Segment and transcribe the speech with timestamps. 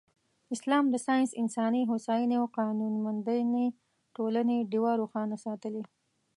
[0.55, 3.39] اسلام د ساینس، انساني هوساینې او قانونمندې
[4.15, 5.83] ټولنې ډېوه روښانه ساتلې.